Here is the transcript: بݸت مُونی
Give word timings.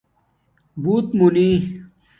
بݸت 0.83 1.07
مُونی 1.17 1.49